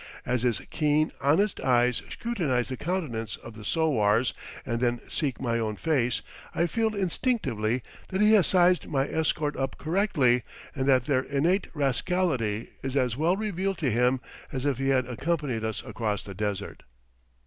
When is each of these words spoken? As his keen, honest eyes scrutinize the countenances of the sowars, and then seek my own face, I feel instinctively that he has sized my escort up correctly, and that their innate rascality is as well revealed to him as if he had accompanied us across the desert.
As 0.25 0.41
his 0.41 0.61
keen, 0.71 1.11
honest 1.21 1.59
eyes 1.59 2.01
scrutinize 2.09 2.69
the 2.69 2.75
countenances 2.75 3.37
of 3.43 3.53
the 3.53 3.63
sowars, 3.63 4.33
and 4.65 4.79
then 4.79 4.99
seek 5.07 5.39
my 5.39 5.59
own 5.59 5.75
face, 5.75 6.23
I 6.55 6.65
feel 6.65 6.95
instinctively 6.95 7.83
that 8.07 8.19
he 8.19 8.31
has 8.31 8.47
sized 8.47 8.87
my 8.87 9.07
escort 9.07 9.55
up 9.55 9.77
correctly, 9.77 10.41
and 10.75 10.87
that 10.87 11.03
their 11.03 11.21
innate 11.21 11.67
rascality 11.75 12.69
is 12.81 12.95
as 12.95 13.15
well 13.15 13.37
revealed 13.37 13.77
to 13.77 13.91
him 13.91 14.21
as 14.51 14.65
if 14.65 14.79
he 14.79 14.89
had 14.89 15.05
accompanied 15.05 15.63
us 15.63 15.83
across 15.85 16.23
the 16.23 16.33
desert. 16.33 16.81